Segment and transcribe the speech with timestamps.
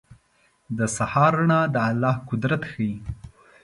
[0.77, 2.93] •د سهار رڼا د الله قدرت ښيي.